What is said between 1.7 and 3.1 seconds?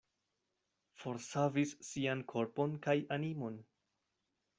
sian korpon kaj